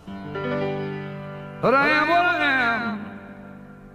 But 1.60 1.74
I 1.74 1.90
am 1.90 2.08
what 2.08 2.22
I 2.22 2.52
am, 2.54 3.00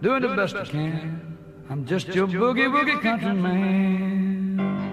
doing 0.02 0.20
the 0.22 0.34
best 0.34 0.56
I 0.56 0.64
can. 0.64 1.32
I'm 1.70 1.86
just 1.86 2.08
your 2.08 2.26
boogie 2.26 2.66
woogie 2.68 3.00
country 3.00 3.32
man. 3.32 4.91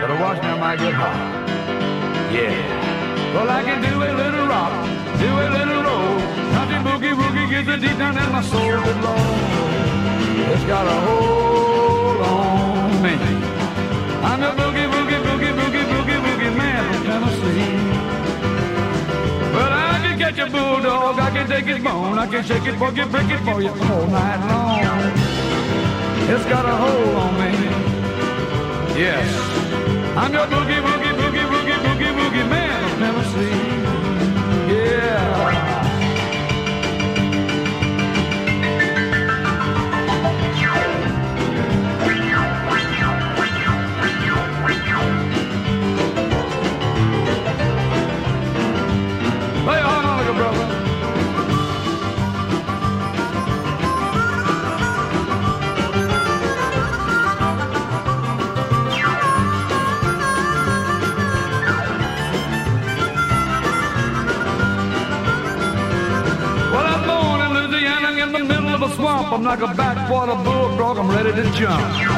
Gotta 0.00 0.16
watch 0.20 0.42
now, 0.42 0.56
might 0.58 0.78
get 0.78 0.92
hot. 0.92 1.16
Yeah. 2.30 3.32
Well, 3.32 3.48
I 3.48 3.62
can 3.62 3.80
do 3.80 4.02
a 4.02 4.12
little 4.12 4.46
rock, 4.46 4.72
do 5.18 5.28
a 5.32 5.48
little 5.48 5.82
roll. 5.82 6.20
Country 6.52 6.76
boogie 6.84 7.14
woogie 7.16 7.48
gets 7.48 7.68
it 7.68 7.80
deep 7.80 7.96
down 7.96 8.18
in 8.18 8.32
my 8.32 8.42
soul. 8.42 8.60
Good 8.60 9.00
Lord, 9.00 9.18
it's 10.52 10.64
got 10.64 10.86
a 10.86 11.00
hold 11.06 12.20
on 12.26 13.02
me. 13.02 13.14
I'm 14.22 14.42
a 14.42 14.54
catch 20.34 20.48
a 20.48 20.50
bulldog, 20.50 21.18
I 21.18 21.30
can 21.30 21.48
take 21.48 21.64
his 21.64 21.82
bone, 21.82 22.18
I 22.18 22.26
can 22.26 22.44
shake 22.44 22.66
it, 22.66 22.74
boogie, 22.76 23.10
break 23.10 23.28
it 23.30 23.40
for 23.44 23.60
you 23.60 23.68
all 23.68 24.06
night 24.06 24.40
long. 24.48 24.80
It's 26.30 26.44
got 26.46 26.64
a 26.64 26.76
hold 26.76 27.16
on 27.16 27.34
me. 27.40 27.50
Yes, 28.98 29.28
I'm 30.16 30.32
your 30.32 30.46
boogie 30.46 30.80
boogie 30.80 31.01
Jones. 71.62 72.11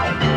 Wow. 0.00 0.29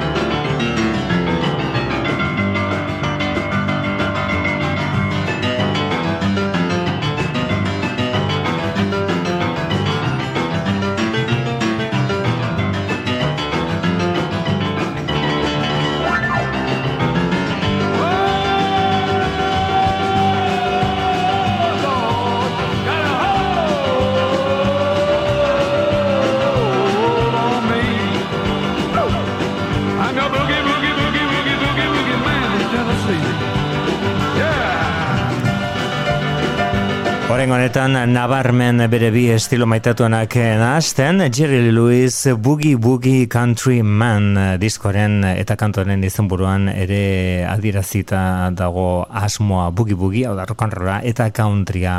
Nabarmen 38.08 38.82
bere 38.92 39.10
bi 39.14 39.28
estilo 39.32 39.66
maitatuenak 39.70 40.36
nahazten, 40.60 41.22
Jerry 41.32 41.72
Lewis 41.72 42.28
Boogie 42.38 42.76
Boogie 42.78 43.28
Country 43.28 43.82
Man 43.84 44.58
diskoren 44.60 45.24
eta 45.28 45.56
kantoren 45.60 46.04
izenburuan 46.04 46.68
ere 46.70 47.46
adirazita 47.48 48.50
dago 48.56 49.06
asmoa 49.10 49.70
Boogie 49.72 49.96
Boogie, 50.00 50.26
hau 50.28 50.36
da 50.36 50.48
rock 50.50 50.66
and 50.66 50.74
rolla, 50.80 51.00
eta 51.04 51.30
countrya 51.32 51.96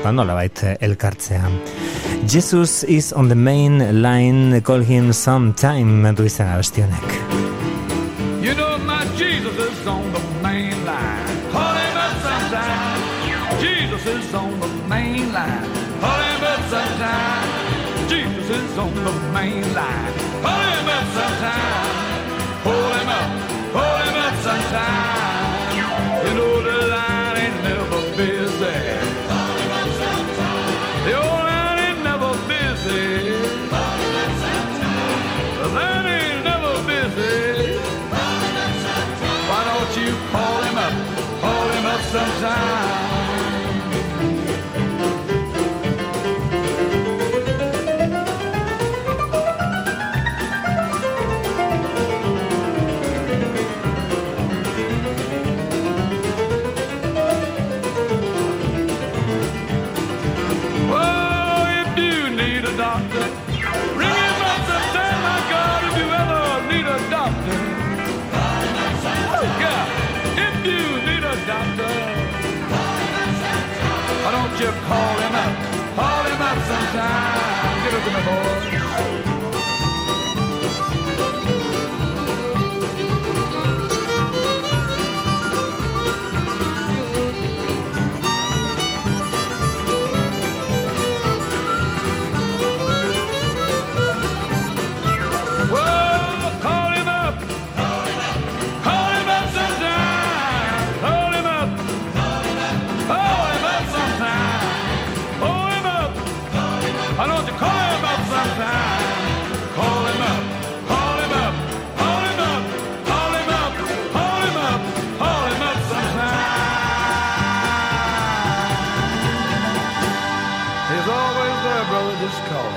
ba 0.00 0.12
nola 0.12 0.34
baita 0.38 0.76
elkartzea. 0.80 1.50
Jesus 2.26 2.84
is 2.84 3.12
on 3.12 3.28
the 3.28 3.36
main 3.36 4.02
line, 4.02 4.60
call 4.62 4.80
him 4.82 5.12
sometime, 5.12 6.14
du 6.14 6.24
izan 6.24 6.54
abestionek. 6.56 7.49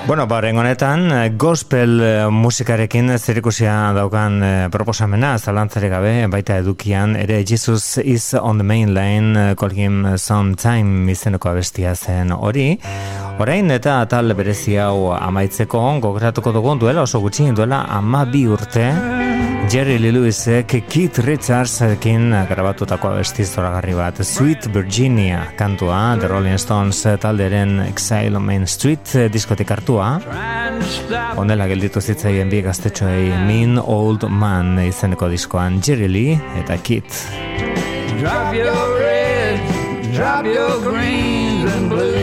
Bueno, 0.06 0.28
ba, 0.28 0.40
honetan, 0.40 1.12
eh, 1.12 1.32
gospel 1.38 2.02
eh, 2.04 2.28
musikarekin 2.30 3.18
zerikusia 3.18 3.94
daukan 3.96 4.44
eh, 4.44 4.70
proposamena, 4.70 5.38
zalantzare 5.40 5.88
gabe, 5.88 6.28
baita 6.28 6.58
edukian, 6.60 7.16
ere 7.16 7.46
Jesus 7.46 7.98
is 8.04 8.34
on 8.34 8.58
the 8.58 8.64
main 8.64 8.94
line, 8.94 9.56
call 9.56 9.72
him 9.72 10.18
sometime 10.18 11.10
izeneko 11.10 11.50
abestia 11.50 11.96
zen 11.96 12.32
hori. 12.32 12.78
Orain 13.40 13.72
eta 13.72 14.02
atal 14.02 14.36
berezi 14.36 14.76
hau 14.76 15.14
amaitzeko, 15.16 16.00
gogratuko 16.04 16.52
dugu 16.52 16.76
duela 16.84 17.08
oso 17.08 17.22
gutxi, 17.24 17.52
duela 17.56 17.86
ama 17.88 18.26
bi 18.26 18.46
urte, 18.46 18.92
Jerry 19.70 19.98
Lee 19.98 20.12
Lewisek 20.12 20.74
Keith 20.90 21.20
Richardsekin 21.24 22.34
grabatutako 22.50 23.10
abesti 23.14 23.46
zoragarri 23.46 23.94
bat, 23.98 24.20
Sweet 24.26 24.68
Virginia 24.74 25.46
kantua, 25.58 26.18
The 26.20 26.28
Rolling 26.28 26.60
Stones 26.60 27.02
talderen 27.22 27.80
Exile 27.88 28.38
on 28.38 28.46
Main 28.46 28.68
Street 28.68 29.14
diskotik 29.34 29.72
hartua, 29.72 30.20
Honela 31.38 31.68
gelditu 31.72 32.02
zitzaien 32.02 32.52
bi 32.52 32.62
gaztetxoei 32.66 33.32
Mean 33.48 33.80
Old 33.80 34.28
Man 34.30 34.78
izeneko 34.84 35.32
diskoan 35.32 35.82
Jerry 35.82 36.12
Lee 36.12 36.38
eta 36.60 36.78
Keith. 36.84 37.24
Drop 38.20 38.54
your 38.54 39.00
reds, 39.00 40.14
drop 40.18 40.46
your 40.46 40.78
greens 40.84 41.72
and 41.74 41.90
blues. 41.90 42.23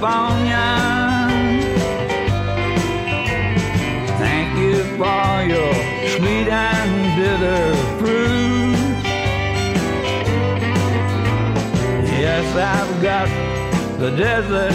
California. 0.00 0.66
Thank 4.18 4.58
you 4.58 4.84
for 4.98 5.42
your 5.48 5.74
sweet 6.10 6.48
and 6.48 7.16
bitter 7.16 7.74
fruit. 7.98 8.76
Yes, 12.20 12.46
I've 12.56 13.02
got 13.02 13.28
the 13.98 14.10
desert 14.10 14.72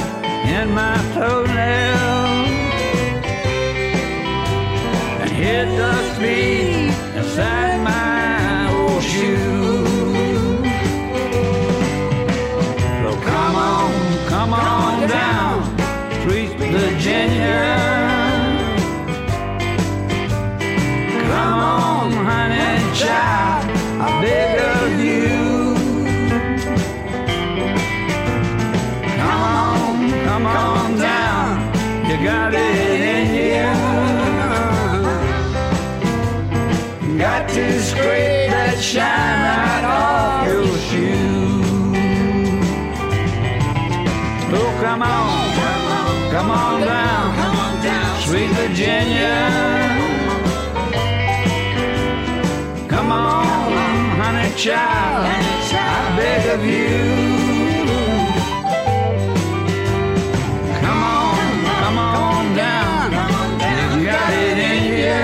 in 0.48 0.74
my 0.74 0.98
toenails 1.14 2.50
and 5.22 5.30
hit 5.30 5.66
the 5.78 6.16
speed 6.16 6.94
inside 7.16 7.84
my 7.84 8.74
old 8.74 9.04
shoe. 9.04 9.91
Come 14.42 14.54
on 14.56 15.08
down, 15.08 15.62
sweet 16.24 16.52
Virginia. 16.58 17.62
Come 21.30 21.60
on, 21.60 22.12
honey 22.12 22.74
child, 23.02 23.64
I 24.02 24.08
beg 24.22 24.60
of 24.74 24.92
you. 25.10 25.38
Come 29.20 29.44
on, 29.60 29.96
come 30.26 30.46
on 30.48 30.98
down, 30.98 31.50
you 32.10 32.16
got 32.26 32.52
it 32.56 33.02
in 33.16 33.28
you. 33.46 33.72
Got 37.20 37.44
to 37.50 37.64
scrape 37.80 38.50
that 38.50 38.78
shine 38.82 39.40
right 39.46 39.86
off 39.86 40.41
come 44.92 45.04
on, 45.04 46.32
come 46.32 46.52
on 46.52 46.82
down, 46.82 48.22
sweet 48.24 48.50
Virginia. 48.60 49.36
Come 52.90 53.12
on, 53.12 53.72
honey 54.20 54.52
child, 54.58 55.28
I 55.72 56.16
beg 56.18 56.46
of 56.56 56.66
you. 56.66 57.00
Come 60.82 61.04
on, 61.04 61.38
come 61.84 61.98
on 61.98 62.56
down, 62.56 63.12
you 63.98 64.06
got 64.06 64.34
it 64.34 64.58
in 64.72 64.82
you. 65.00 65.22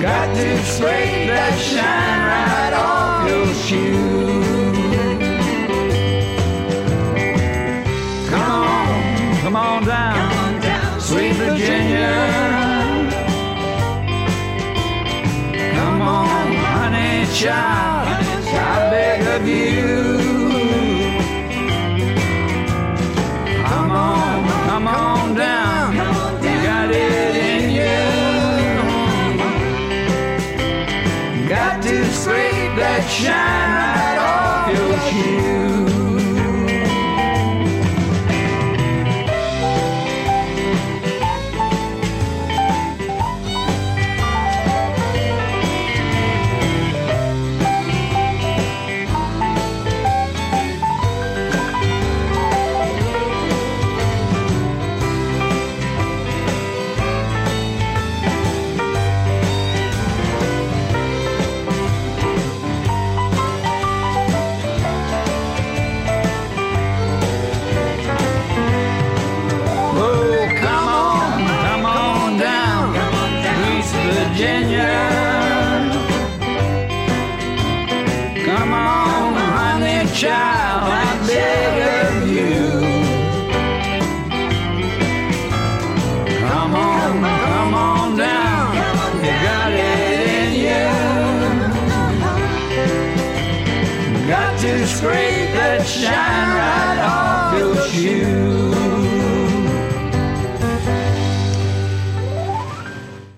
Got 0.00 0.34
to 0.36 0.48
scrape 0.64 1.28
that 1.28 1.54
shine 1.58 2.20
right 2.32 2.72
off 2.72 3.28
your 3.28 3.46
shoe. 3.66 4.33
Child, 17.34 18.06
I 18.06 18.90
beg 18.90 19.26
of 19.26 19.48
you. 19.48 20.18
Come 23.66 23.90
on, 23.90 24.48
come 24.68 24.86
on 24.86 25.34
down, 25.34 25.94
you 26.44 26.62
got 26.62 26.90
it 26.92 27.34
in 27.50 27.70
you. 27.80 27.98
Got 31.48 31.82
to 31.82 32.04
scrape 32.12 32.76
that 32.78 33.02
shine 33.10 33.70
right 33.82 34.18
off 34.30 34.68
your 34.72 34.96
shoe. 35.10 35.63